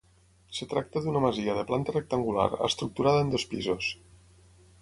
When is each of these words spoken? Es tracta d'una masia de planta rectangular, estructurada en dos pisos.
Es 0.53 0.61
tracta 0.71 1.03
d'una 1.03 1.21
masia 1.25 1.55
de 1.59 1.65
planta 1.73 1.95
rectangular, 1.97 2.49
estructurada 2.71 3.23
en 3.27 3.33
dos 3.37 3.49
pisos. 3.53 3.95